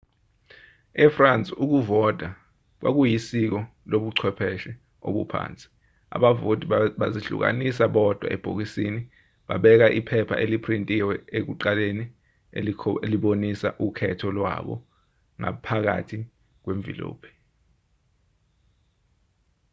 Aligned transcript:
e-france 1.03 1.49
ukuvota 1.63 2.27
kwakuyisiko 2.79 3.59
lobuchwepheshe 3.91 4.71
obuphansi 5.07 5.65
abavoti 6.15 6.65
bazihlukanisa 6.99 7.85
bodwa 7.95 8.27
ebhokisini 8.35 9.01
babeka 9.47 9.85
iphepha 9.99 10.35
eliphrintiwe 10.43 11.15
ekuqaleni 11.37 12.05
elibonisa 13.05 13.69
ukhetho 13.85 14.27
lwabo 14.37 14.75
ngaphakathi 15.39 16.19
kwemvilophi 16.63 17.31